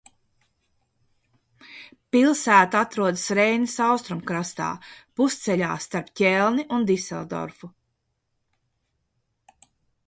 [2.15, 4.71] Pilsēta atrodas Reinas austrumkrastā,
[5.21, 7.73] pusceļā starp Ķelni un Diseldorfu.